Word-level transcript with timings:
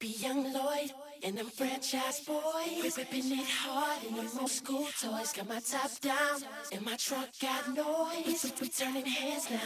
Be 0.00 0.16
young 0.18 0.50
Lloyd 0.54 0.92
and 1.22 1.36
them 1.36 1.48
Franchize 1.48 2.24
Boyz. 2.24 2.96
Whipping 2.96 3.38
it 3.38 3.46
hard 3.46 4.02
in 4.02 4.16
them 4.16 4.30
old 4.40 4.48
school 4.48 4.86
toys. 4.98 5.34
Got 5.34 5.46
my 5.46 5.60
top 5.60 5.90
down 6.00 6.40
and 6.72 6.82
my 6.86 6.96
truck 6.96 7.28
got 7.38 7.68
noise. 7.74 8.50
We, 8.58 8.68
turning 8.68 9.04
heads 9.04 9.50
now 9.50 9.58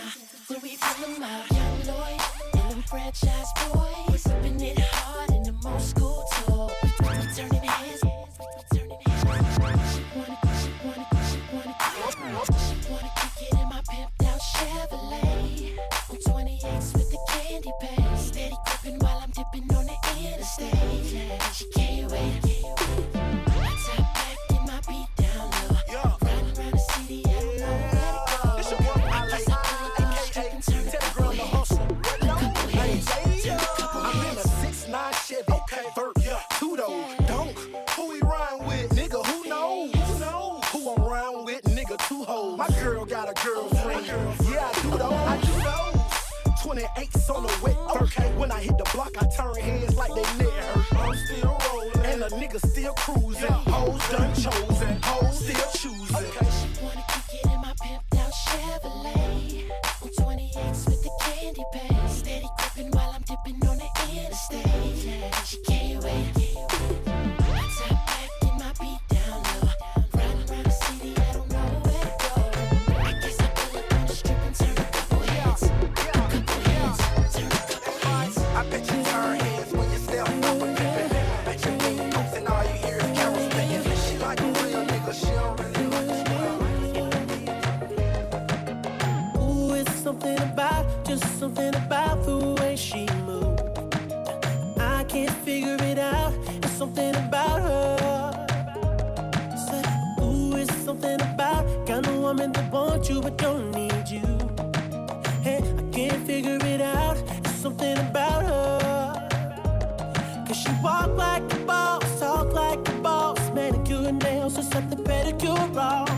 when 0.48 0.60
we 0.60 0.76
pull 0.80 1.14
them 1.14 1.22
out. 1.22 1.48
Young 1.52 1.86
Lloyd 1.86 2.20
and 2.54 2.70
them 2.72 2.82
Franchize 2.82 3.46
Boyz. 3.58 4.26
We're 4.26 4.34
whipping 4.34 4.60
it 4.60 4.80
hard 4.80 5.30
in 5.30 5.44
them 5.44 5.60
old 5.64 5.80
school 5.80 6.24
toys. 6.32 6.33
On 47.30 47.42
the 47.42 47.58
wet 47.62 47.76
okay. 48.02 48.32
When 48.36 48.50
I 48.52 48.60
hit 48.60 48.76
the 48.78 48.88
block, 48.94 49.12
I 49.20 49.26
turn 49.36 49.54
heads 49.56 49.93
something 100.94 101.20
about 101.34 101.86
kind 101.86 102.06
of 102.06 102.16
woman 102.18 102.52
that 102.52 102.70
wants 102.72 103.08
you 103.10 103.20
but 103.20 103.36
don't 103.36 103.72
need 103.72 104.08
you. 104.08 104.22
Hey, 105.42 105.58
I 105.78 105.82
can't 105.90 106.24
figure 106.26 106.58
it 106.62 106.80
out. 106.80 107.16
It's 107.44 107.56
something 107.56 107.98
about 107.98 108.42
her. 108.44 109.28
Cause 110.46 110.56
she 110.56 110.70
walk 110.82 111.10
like 111.16 111.42
a 111.52 111.58
boss, 111.66 112.20
talk 112.20 112.52
like 112.52 112.88
a 112.88 112.92
boss. 113.02 113.40
Manicure 113.50 114.06
and 114.08 114.22
nails, 114.22 114.54
just 114.56 114.72
set 114.72 114.88
the 114.88 114.96
pedicure 114.96 115.76
off. 115.76 116.10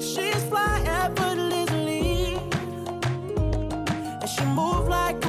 She's 0.00 0.42
fly 0.44 0.82
effortlessly. 0.86 2.38
And 4.22 4.28
she 4.30 4.44
move 4.46 4.88
like 4.88 5.23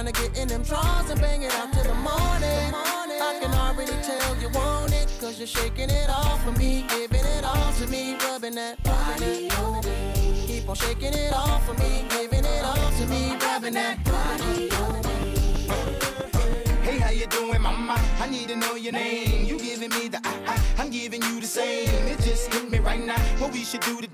Trying 0.00 0.14
to 0.14 0.22
get 0.22 0.38
in 0.38 0.48
them 0.48 0.62
drawers 0.62 1.10
and 1.10 1.20
bang 1.20 1.42
it 1.42 1.52
out 1.56 1.74
till 1.74 1.82
the 1.82 1.92
morning. 1.92 2.72
I 2.72 3.38
can 3.38 3.52
already 3.52 3.92
tell 4.02 4.34
you 4.40 4.48
want 4.48 4.94
it, 4.94 5.12
cause 5.20 5.36
you're 5.36 5.46
shaking 5.46 5.90
it 5.90 6.08
off 6.08 6.42
for 6.42 6.52
me. 6.52 6.86
Giving 6.88 7.22
it 7.22 7.44
all 7.44 7.70
to 7.74 7.86
me, 7.86 8.16
rubbing 8.24 8.54
that 8.54 8.82
body 8.82 9.50
on 9.50 9.84
me. 9.84 10.44
Keep 10.46 10.70
on 10.70 10.76
shaking 10.76 11.12
it 11.12 11.34
off 11.34 11.66
for 11.66 11.74
me, 11.74 12.06
giving 12.08 12.46
it 12.46 12.64
all 12.64 12.90
to 12.92 13.06
me, 13.08 13.36
rubbing 13.42 13.74
that 13.74 14.02
body 14.02 14.70
on 14.70 15.02
me. 15.02 15.68
Hey, 16.80 16.98
how 16.98 17.10
you 17.10 17.26
doing, 17.26 17.60
mama? 17.60 18.00
I 18.20 18.26
need 18.30 18.48
to 18.48 18.56
know 18.56 18.76
your 18.76 18.92
name. 18.92 19.44
You 19.44 19.58
giving 19.58 19.90
me 19.90 20.08
the 20.08 20.18
I, 20.24 20.32
I, 20.46 20.82
I'm 20.82 20.88
giving 20.88 21.20
you 21.20 21.42
the 21.42 21.46
same. 21.46 21.90
It 22.08 22.20
just 22.20 22.50
hit 22.54 22.70
me 22.70 22.78
right 22.78 23.04
now. 23.04 23.20
What 23.38 23.52
we 23.52 23.64
should 23.64 23.82
do 23.82 24.00
today? 24.00 24.09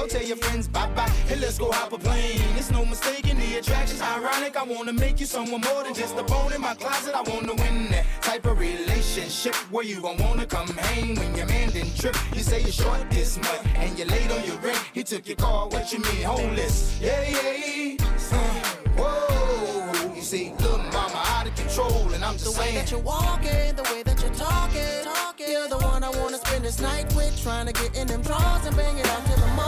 Go 0.00 0.06
tell 0.06 0.22
your 0.22 0.38
friends 0.38 0.66
bye 0.66 0.88
bye. 0.94 1.10
Hey, 1.28 1.36
let's 1.36 1.58
go 1.58 1.70
hop 1.70 1.92
a 1.92 1.98
plane. 1.98 2.40
It's 2.56 2.70
no 2.70 2.86
mistaking 2.86 3.36
the 3.36 3.58
attraction's 3.58 4.00
ironic. 4.00 4.56
I 4.56 4.62
wanna 4.62 4.94
make 4.94 5.20
you 5.20 5.26
someone 5.26 5.60
more 5.60 5.84
than 5.84 5.92
just 5.92 6.16
a 6.16 6.22
bone 6.22 6.54
in 6.54 6.60
my 6.62 6.72
closet. 6.72 7.14
I 7.14 7.20
wanna 7.20 7.54
win 7.54 7.90
that 7.90 8.06
type 8.22 8.46
of 8.46 8.58
relationship 8.58 9.54
where 9.70 9.84
you 9.84 10.00
gon' 10.00 10.16
wanna 10.16 10.46
come 10.46 10.68
hang 10.68 11.16
when 11.16 11.34
your 11.36 11.44
man 11.48 11.68
didn't 11.68 11.98
trip. 11.98 12.16
You 12.34 12.40
say 12.40 12.62
you're 12.62 12.72
short 12.72 13.10
this 13.10 13.36
month 13.36 13.66
and 13.76 13.98
you're 13.98 14.08
late 14.08 14.30
on 14.30 14.42
your 14.46 14.56
rent. 14.60 14.80
He 14.94 15.02
took 15.02 15.28
your 15.28 15.36
car. 15.36 15.68
What 15.68 15.92
you 15.92 15.98
mean, 15.98 16.22
homeless? 16.22 16.98
Yeah, 16.98 17.20
yeah. 17.28 17.96
Uh, 18.32 18.38
whoa. 18.96 20.14
You 20.14 20.22
see, 20.22 20.54
little 20.60 20.78
mama 20.78 21.22
out 21.36 21.46
of 21.46 21.54
control, 21.56 22.10
and 22.14 22.24
I'm 22.24 22.38
just 22.38 22.44
The 22.46 22.58
way 22.58 22.68
saying. 22.68 22.74
that 22.76 22.90
you're 22.90 23.00
walking, 23.00 23.76
the 23.76 23.82
way 23.92 24.02
that 24.02 24.18
you're 24.22 24.32
talking, 24.32 25.04
talking. 25.04 25.46
You're 25.50 25.68
the 25.68 25.78
one 25.78 26.02
I 26.02 26.10
wanna 26.20 26.38
spend 26.38 26.64
this 26.64 26.80
night 26.80 27.12
with. 27.14 27.38
Trying 27.42 27.66
to 27.66 27.72
get 27.74 27.94
in 27.96 28.06
them 28.06 28.22
drawers 28.22 28.64
and 28.64 28.74
bang 28.76 28.96
it 28.96 29.06
out 29.06 29.26
till 29.26 29.36
the 29.36 29.46
morning. 29.48 29.59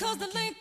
It. 0.00 0.04
Because 0.04 0.18
the 0.18 0.34
length 0.34 0.57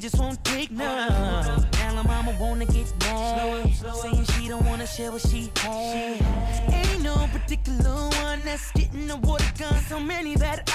just 0.00 0.18
won't 0.18 0.42
take 0.44 0.70
none. 0.70 1.10
Now 1.72 1.94
my 1.94 2.02
mama 2.02 2.34
wanna 2.40 2.64
get 2.64 2.90
mad, 3.00 3.70
saying 3.74 4.24
she 4.24 4.48
don't 4.48 4.64
wanna 4.64 4.86
share 4.86 5.12
what 5.12 5.20
she 5.20 5.50
has. 5.56 6.20
Ain't 6.72 7.02
no 7.02 7.28
particular 7.32 8.08
one 8.22 8.40
that's 8.42 8.72
getting 8.72 9.06
the 9.06 9.16
water 9.18 9.52
gun. 9.58 9.74
So 9.88 10.00
many 10.00 10.36
that 10.36 10.69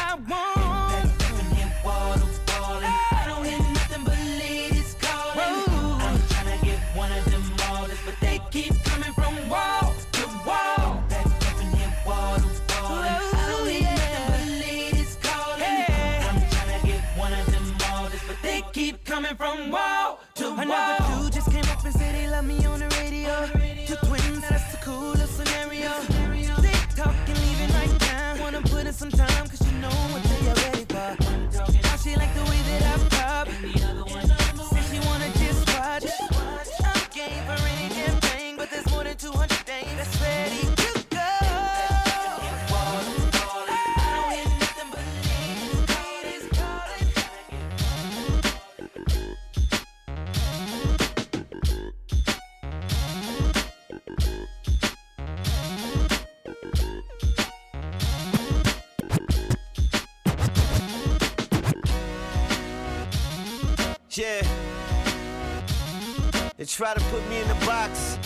try 66.75 66.94
to 66.94 67.01
put 67.06 67.27
me 67.29 67.41
in 67.41 67.47
the 67.47 67.65
box. 67.65 68.17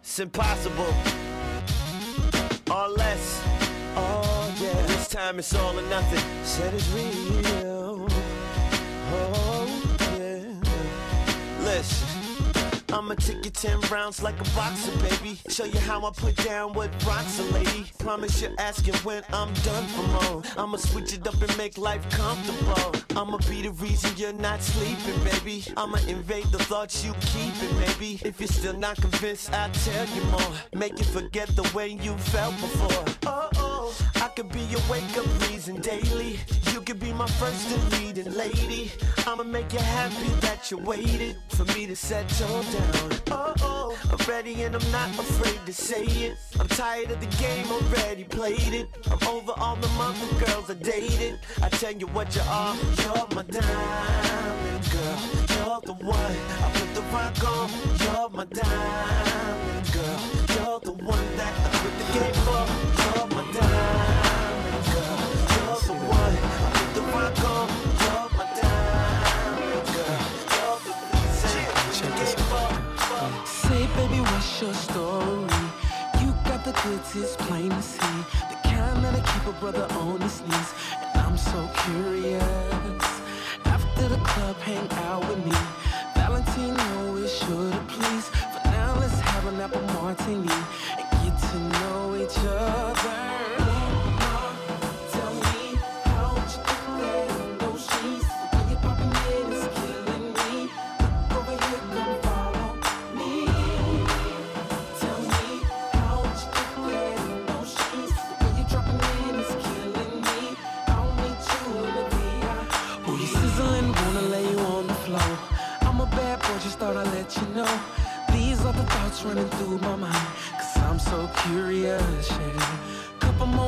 It's 0.00 0.18
impossible. 0.18 0.94
Or 2.70 2.88
less. 2.88 3.42
Oh, 3.96 4.54
yeah. 4.60 4.80
This 4.86 5.08
time 5.08 5.38
it's 5.38 5.54
all 5.54 5.78
or 5.78 5.82
nothing. 5.88 6.22
Said 6.44 6.72
it's 6.72 6.88
real. 6.90 8.06
Oh, 9.12 9.66
yeah. 10.18 11.64
Listen. 11.64 12.13
I'ma 12.94 13.14
take 13.16 13.44
you 13.44 13.50
10 13.50 13.80
rounds 13.90 14.22
like 14.22 14.40
a 14.40 14.44
boxer, 14.54 14.96
baby. 14.98 15.36
Show 15.48 15.64
you 15.64 15.80
how 15.80 16.06
I 16.06 16.12
put 16.12 16.36
down 16.36 16.74
what 16.74 16.90
rocks 17.04 17.40
lady. 17.50 17.86
Promise 17.98 18.40
you're 18.40 18.54
asking 18.58 18.94
when 19.02 19.24
I'm 19.32 19.52
done 19.64 19.84
for 19.88 20.06
more. 20.16 20.42
I'ma 20.56 20.76
switch 20.76 21.12
it 21.12 21.26
up 21.26 21.34
and 21.42 21.58
make 21.58 21.76
life 21.76 22.08
comfortable. 22.10 22.94
I'ma 23.20 23.38
be 23.50 23.62
the 23.62 23.72
reason 23.72 24.12
you're 24.16 24.32
not 24.32 24.62
sleeping, 24.62 25.24
baby. 25.24 25.64
I'ma 25.76 25.98
invade 26.06 26.46
the 26.52 26.60
thoughts 26.60 27.04
you 27.04 27.14
keeping, 27.32 27.76
maybe. 27.80 28.20
If 28.24 28.38
you're 28.38 28.46
still 28.46 28.78
not 28.78 28.96
convinced, 28.96 29.52
I'll 29.52 29.72
tell 29.72 30.06
you 30.14 30.22
more. 30.26 30.52
Make 30.72 30.96
you 30.96 31.04
forget 31.04 31.48
the 31.56 31.68
way 31.74 31.88
you 31.88 32.16
felt 32.16 32.54
before. 32.60 33.04
Oh, 33.26 33.48
oh, 33.56 33.63
could 34.36 34.50
be 34.50 34.60
your 34.62 34.80
wake 34.90 35.16
up 35.16 35.26
reason 35.48 35.80
daily. 35.80 36.40
You 36.72 36.80
could 36.80 36.98
be 36.98 37.12
my 37.12 37.26
first 37.26 37.70
and 37.70 37.92
leading 37.92 38.32
lady. 38.34 38.90
I'ma 39.26 39.44
make 39.44 39.72
you 39.72 39.78
happy 39.78 40.28
that 40.40 40.70
you 40.72 40.78
waited 40.78 41.36
for 41.50 41.64
me 41.66 41.86
to 41.86 41.94
settle 41.94 42.62
down. 42.62 43.12
Oh, 43.30 43.54
oh, 43.60 43.98
I'm 44.10 44.26
ready 44.28 44.62
and 44.64 44.74
I'm 44.74 44.90
not 44.90 45.10
afraid 45.10 45.60
to 45.66 45.72
say 45.72 46.04
it. 46.04 46.36
I'm 46.58 46.66
tired 46.66 47.12
of 47.12 47.20
the 47.20 47.30
game, 47.36 47.66
already 47.70 48.24
played 48.24 48.74
it. 48.74 48.88
I'm 49.08 49.28
over 49.28 49.52
all 49.56 49.76
the 49.76 49.88
mother 49.88 50.44
girls 50.44 50.68
I 50.68 50.74
dated. 50.74 51.38
I 51.62 51.68
tell 51.68 51.92
you 51.92 52.08
what 52.08 52.34
you 52.34 52.42
are, 52.48 52.74
you're 53.02 53.28
my 53.36 53.42
diamond 53.42 54.84
girl. 54.90 55.18
You're 55.54 55.80
the 55.82 55.94
one 56.04 56.36
I 56.64 56.70
put 56.74 56.94
the 56.94 57.02
rock 57.12 57.44
on. 57.44 57.70
You're 58.02 58.30
my 58.30 58.44
diamond 58.46 59.92
girl. 59.92 60.20
You're 60.56 60.80
the 60.80 60.92
one 61.04 61.36
that 61.36 61.54
I 61.54 61.78
put 61.78 61.98
the 61.98 62.18
game 62.18 62.34
for. 62.34 62.43
It's 76.86 77.36
plain 77.36 77.70
to 77.70 77.82
see. 77.82 77.98
The 78.50 78.68
kind 78.68 79.02
that'll 79.02 79.22
keep 79.22 79.46
a 79.46 79.52
brother 79.58 79.86
on 79.94 80.20
his 80.20 80.40
knees. 80.42 80.74
And 81.00 81.20
I'm 81.22 81.36
so 81.38 81.68
curious. 81.74 82.42
After 83.64 84.08
the 84.08 84.16
club, 84.16 84.56
hang 84.56 84.90
out 85.04 85.26
with 85.28 85.44
me. 85.46 85.83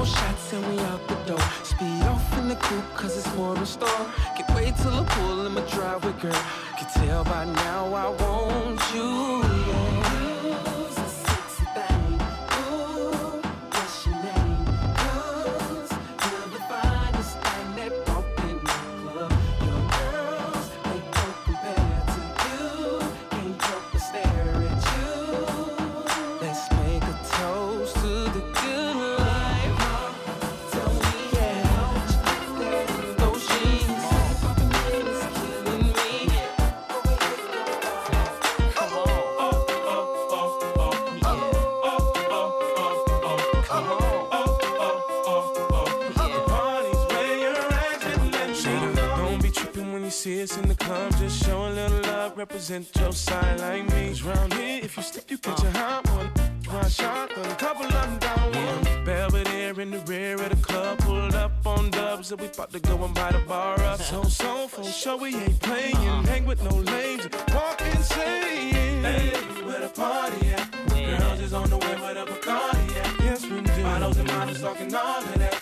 Shots 0.07 0.53
and 0.53 0.65
we 0.69 0.79
out 0.85 1.07
the 1.09 1.15
door. 1.27 1.47
Speed 1.63 2.03
off 2.05 2.39
in 2.39 2.49
the 2.49 2.57
coupe, 2.57 2.95
cause 2.95 3.17
it's 3.17 3.35
more 3.37 3.57
in 3.57 3.67
store. 3.67 4.07
Can't 4.37 4.55
wait 4.55 4.77
till 4.77 4.95
I 4.95 5.05
pull 5.05 5.47
in 5.47 5.53
my 5.53 5.63
driveway, 5.63 6.13
girl. 6.21 6.43
Can 6.79 6.89
tell 6.95 7.25
by 7.25 7.45
now 7.45 7.93
I 7.93 8.09
want 8.11 8.81
you, 8.95 9.43
yeah. 9.69 10.06
Represent 52.57 52.97
your 52.97 53.13
side 53.13 53.61
like 53.61 53.85
me. 53.91 54.09
Cause 54.09 54.23
round 54.23 54.55
here, 54.55 54.81
if 54.83 54.97
you 54.97 55.03
slip, 55.03 55.31
you 55.31 55.37
catch 55.37 55.63
a 55.63 55.71
hot 55.73 56.09
one. 56.09 56.31
One 56.75 56.89
shot, 56.89 57.31
but 57.37 57.53
a 57.53 57.55
couple 57.57 57.85
of 57.85 57.93
them 57.93 58.19
down 58.19 58.51
one. 58.51 59.05
Belvedere 59.05 59.79
in 59.79 59.91
the 59.91 59.99
rear 60.07 60.37
of 60.37 60.49
the 60.49 60.57
club, 60.57 60.99
pulled 61.01 61.35
up 61.35 61.53
on 61.67 61.91
dubs, 61.91 62.33
and 62.33 62.41
we 62.41 62.47
about 62.47 62.73
to 62.73 62.81
go 62.81 63.05
and 63.05 63.15
buy 63.15 63.31
the 63.33 63.41
bar 63.41 63.79
up. 63.81 64.01
So, 64.01 64.23
so, 64.23 64.69
for 64.69 64.85
sure, 64.85 65.19
we 65.19 65.37
ain't 65.37 65.61
playing. 65.61 66.25
Hang 66.25 66.47
with 66.47 66.63
no 66.63 66.71
lames, 66.71 67.29
walk 67.53 67.83
insane. 67.83 69.05
Hey, 69.05 69.37
where 69.67 69.81
the 69.81 69.89
party 69.89 70.47
at? 70.49 70.67
Girls 70.89 71.41
is 71.41 71.53
on 71.53 71.69
the 71.69 71.77
way, 71.77 71.95
where 72.01 72.15
the 72.15 72.25
Bacardi 72.25 72.97
at? 72.97 73.21
Yes, 73.21 73.43
we 73.45 73.61
do. 73.61 73.83
Bottles 73.83 74.17
and 74.17 74.29
models 74.29 74.61
talking 74.63 74.95
all 74.95 75.19
of 75.19 75.39
that. 75.39 75.56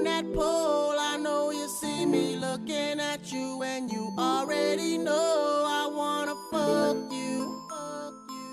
on 0.00 0.04
that 0.04 0.34
pole. 0.34 0.94
I 0.98 1.16
know 1.18 1.50
you 1.50 1.68
see 1.68 2.06
me 2.06 2.36
looking 2.36 3.00
at 3.00 3.32
you, 3.32 3.62
and 3.62 3.90
you 3.90 4.12
already 4.18 4.96
know 4.96 5.64
I 5.66 5.90
wanna 5.94 6.34
fuck 6.50 7.12
you. 7.12 7.60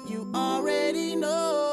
You 0.09 0.29
already 0.33 1.15
know. 1.15 1.66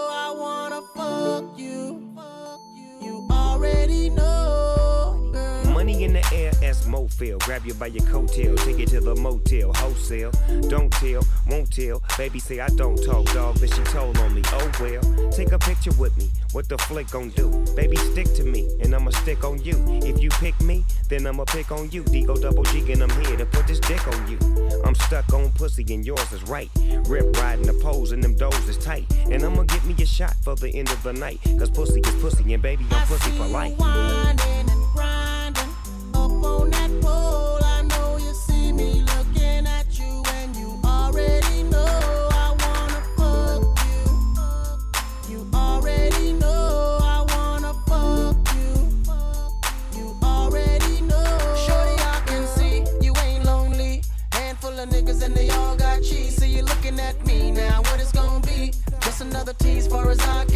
Grab 7.44 7.66
you 7.66 7.74
by 7.74 7.88
your 7.88 8.04
coattail, 8.04 8.56
take 8.64 8.78
you 8.78 8.86
to 8.86 9.00
the 9.00 9.14
motel, 9.16 9.72
wholesale. 9.74 10.30
Don't 10.68 10.90
tell, 10.92 11.22
won't 11.48 11.70
tell. 11.70 12.02
Baby 12.16 12.38
say 12.38 12.60
I 12.60 12.68
don't 12.68 12.96
talk, 13.04 13.26
dog, 13.32 13.60
but 13.60 13.68
she 13.68 13.82
told 13.84 14.16
on 14.18 14.34
me. 14.34 14.42
Oh 14.46 14.70
well, 14.80 15.30
take 15.30 15.52
a 15.52 15.58
picture 15.58 15.92
with 15.98 16.16
me. 16.16 16.30
What 16.52 16.68
the 16.68 16.78
flick 16.78 17.10
gon' 17.10 17.30
do? 17.30 17.50
Baby, 17.76 17.96
stick 17.96 18.32
to 18.34 18.44
me, 18.44 18.68
and 18.80 18.94
I'ma 18.94 19.10
stick 19.10 19.44
on 19.44 19.60
you. 19.62 19.74
If 20.04 20.22
you 20.22 20.30
pick 20.30 20.58
me, 20.60 20.84
then 21.08 21.26
I'ma 21.26 21.44
pick 21.44 21.72
on 21.72 21.90
you. 21.90 22.04
Digo 22.04 22.40
double 22.40 22.62
G, 22.64 22.92
and 22.92 23.02
I'm 23.02 23.24
here 23.24 23.36
to 23.36 23.46
put 23.46 23.66
this 23.66 23.80
dick 23.80 24.06
on 24.08 24.30
you. 24.30 24.38
I'm 24.84 24.94
stuck 24.94 25.32
on 25.34 25.50
pussy, 25.52 25.84
and 25.92 26.06
yours 26.06 26.32
is 26.32 26.42
right. 26.44 26.70
Rip 27.06 27.36
riding 27.36 27.66
the 27.66 27.74
pose, 27.82 28.12
and 28.12 28.22
them 28.22 28.36
doors 28.36 28.68
is 28.68 28.78
tight. 28.78 29.06
And 29.30 29.42
I'ma 29.44 29.64
get 29.64 29.84
me 29.84 29.94
a 30.00 30.06
shot 30.06 30.36
for 30.42 30.54
the 30.54 30.70
end 30.70 30.88
of 30.90 31.02
the 31.02 31.12
night. 31.12 31.40
Cause 31.58 31.70
pussy 31.70 32.00
is 32.00 32.14
pussy, 32.22 32.54
and 32.54 32.62
baby, 32.62 32.86
I'm 32.90 33.06
pussy 33.06 33.30
for 33.32 33.46
life. 33.46 33.74
far 59.94 60.10
as 60.10 60.18
I 60.26 60.53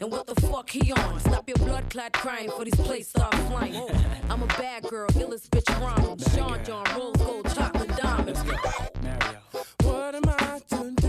And 0.00 0.10
what 0.10 0.26
the 0.26 0.34
fuck 0.40 0.70
he 0.70 0.92
on? 0.92 1.20
Stop 1.20 1.46
your 1.46 1.58
blood 1.58 1.90
clot 1.90 2.12
crying 2.14 2.50
for 2.50 2.64
these 2.64 2.74
plates 2.76 3.10
start 3.10 3.34
flying. 3.34 3.74
Oh, 3.76 3.90
I'm 4.30 4.42
a 4.42 4.46
bad 4.46 4.84
girl, 4.84 5.08
illest 5.10 5.50
bitch 5.50 5.68
Ronald. 5.78 6.22
Sean 6.34 6.64
John, 6.64 6.86
rose 6.96 7.16
gold, 7.16 7.54
chocolate 7.54 7.94
diamonds. 7.96 8.42
Mario. 8.44 9.40
What 9.82 10.14
am 10.14 10.22
I 10.26 10.60
doing? 10.70 10.99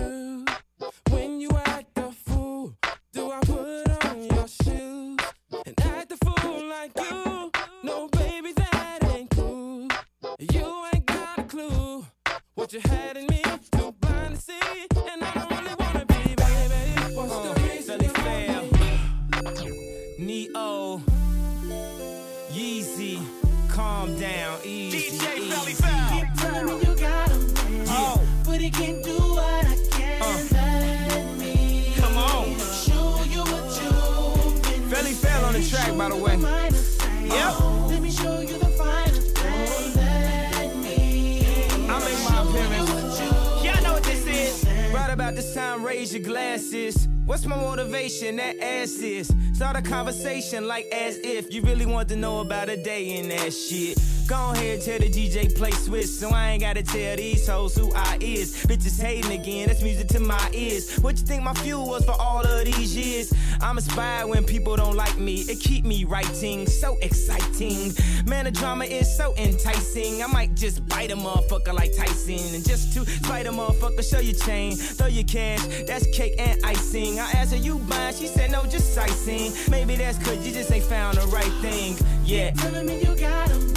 Conversation 49.81 50.67
like 50.67 50.85
as 50.87 51.17
if 51.19 51.53
you 51.53 51.61
really 51.61 51.85
want 51.85 52.09
to 52.09 52.15
know 52.15 52.39
about 52.39 52.69
a 52.69 52.75
day 52.75 53.17
in 53.17 53.29
that 53.29 53.53
shit. 53.53 53.97
Go 54.31 54.51
ahead, 54.51 54.79
tell 54.79 54.97
the 54.97 55.09
DJ 55.09 55.53
play 55.53 55.71
Swiss, 55.71 56.17
so 56.17 56.29
I 56.29 56.51
ain't 56.51 56.61
gotta 56.61 56.83
tell 56.83 57.17
these 57.17 57.45
hoes 57.45 57.75
who 57.75 57.91
I 57.93 58.17
is. 58.21 58.65
Bitches 58.65 58.97
hating 58.97 59.29
again, 59.29 59.67
that's 59.67 59.81
music 59.81 60.07
to 60.07 60.21
my 60.21 60.49
ears. 60.53 60.95
What 60.99 61.19
you 61.19 61.25
think 61.25 61.43
my 61.43 61.53
fuel 61.55 61.85
was 61.85 62.05
for 62.05 62.13
all 62.13 62.39
of 62.39 62.63
these 62.63 62.95
years? 62.95 63.33
I'm 63.59 63.77
inspired 63.77 64.29
when 64.29 64.45
people 64.45 64.77
don't 64.77 64.95
like 64.95 65.19
me, 65.19 65.41
it 65.41 65.59
keep 65.59 65.83
me 65.83 66.05
writing, 66.05 66.65
so 66.65 66.97
exciting. 67.01 67.91
Man, 68.25 68.45
the 68.45 68.51
drama 68.51 68.85
is 68.85 69.13
so 69.13 69.35
enticing. 69.35 70.23
I 70.23 70.27
might 70.27 70.55
just 70.55 70.87
bite 70.87 71.11
a 71.11 71.17
motherfucker 71.17 71.73
like 71.73 71.93
Tyson, 71.93 72.55
and 72.55 72.65
just 72.65 72.93
to 72.93 73.05
spite 73.05 73.47
a 73.47 73.51
motherfucker, 73.51 74.09
show 74.09 74.19
your 74.21 74.35
chain, 74.35 74.77
throw 74.77 75.07
your 75.07 75.25
cash, 75.25 75.59
that's 75.85 76.07
cake 76.15 76.35
and 76.39 76.57
icing. 76.63 77.19
I 77.19 77.29
asked 77.31 77.51
her, 77.51 77.57
you 77.57 77.79
buying? 77.79 78.15
She 78.15 78.27
said, 78.27 78.49
no, 78.49 78.63
just 78.63 78.93
sightseeing. 78.93 79.51
Maybe 79.69 79.97
that's 79.97 80.17
cause 80.19 80.47
you 80.47 80.53
just 80.53 80.71
ain't 80.71 80.85
found 80.85 81.17
the 81.17 81.27
right 81.27 81.51
thing. 81.61 81.97
Yeah. 82.31 82.51
Telling 82.51 82.85
me 82.85 82.97
you 83.01 83.13
got 83.17 83.49
him, 83.49 83.73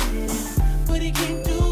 but 0.87 1.03
he 1.03 1.11
can't 1.11 1.45
do 1.45 1.64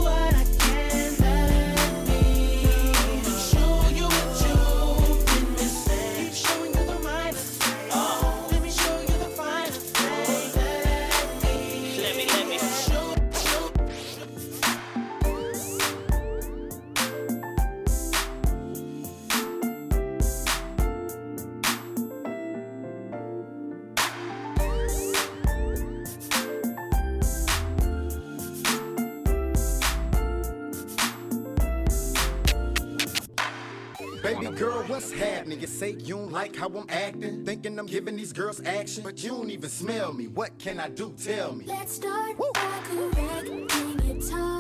what's 35.03 35.13
happening. 35.21 35.61
You 35.61 35.67
say 35.67 35.91
you 35.91 36.17
don't 36.17 36.33
like 36.33 36.57
how 36.57 36.69
I'm 36.69 36.87
acting. 36.89 37.45
Thinking 37.45 37.79
I'm 37.79 37.87
giving 37.87 38.17
these 38.17 38.33
girls 38.33 38.61
action, 38.65 39.03
but 39.03 39.23
you 39.23 39.31
don't 39.31 39.51
even 39.51 39.71
smell 39.71 40.13
me. 40.13 40.29
What 40.29 40.59
can 40.59 40.81
I 40.81 40.89
do? 40.89 41.15
Tell 41.23 41.55
me. 41.55 41.65
Let's 41.67 41.95
start 41.95 42.39
Woo. 42.39 42.51
by 42.55 42.81
correcting 42.85 43.69
your 44.05 44.21
tone. 44.21 44.52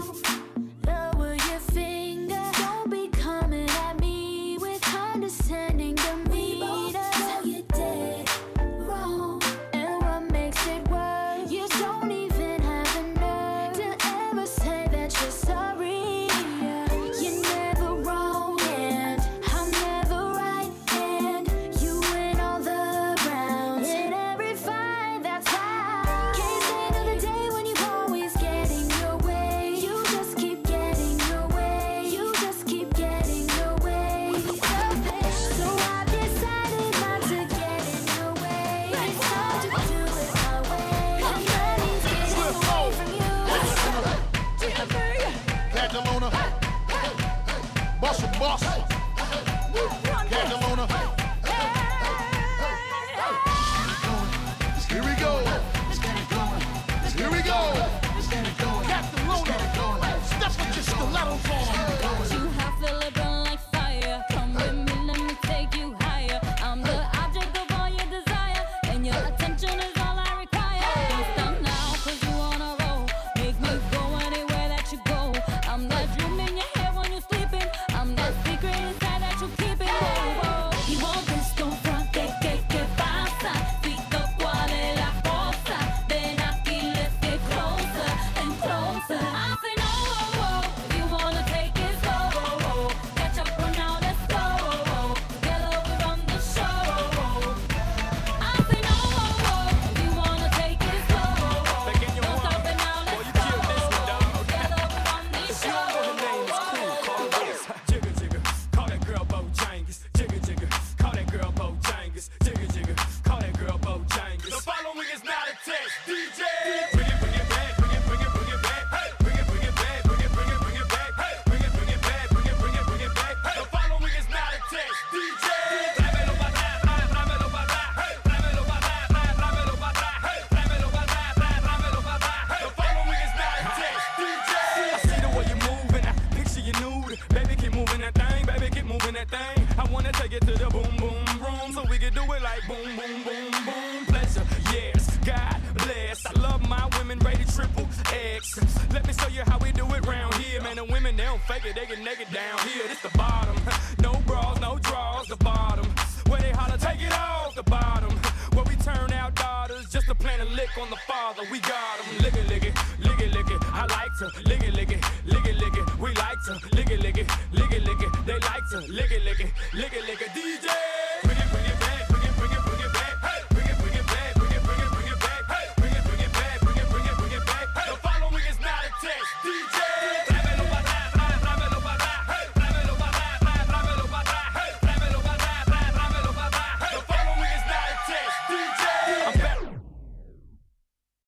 father, 161.35 161.49
we 161.51 161.61
got 161.61 162.01
him. 162.01 162.23
Lick 162.23 162.35
it, 162.35 162.49
lick 162.49 162.65
it, 162.65 162.75
lick 163.01 163.21
it, 163.21 163.35
lick 163.35 163.51
it. 163.51 163.61
I 163.73 163.87
like 163.87 164.17
to 164.19 164.49
lick 164.49 164.63
it, 164.63 164.75
lick 164.75 164.91
it, 164.91 165.05
lick 165.27 165.47
it, 165.47 165.57
lick 165.57 165.77
it. 165.77 165.99
We 165.99 166.15
like 166.15 166.43
to 166.45 166.53
lick 166.77 166.91
it, 166.91 167.01
lick 167.01 167.19
it, 167.19 167.31
lick 167.53 167.73
it, 167.73 167.85
lick 167.85 168.01
it. 168.01 168.27
They 168.27 168.35
like 168.35 168.69
to 168.71 168.79
lick 168.93 169.11
it, 169.11 169.25
lick 169.25 169.41
it, 169.41 169.53
lick 169.75 169.93
it, 169.93 170.05
lick 170.07 170.23
it. 170.23 170.29
DJ. 170.29 170.92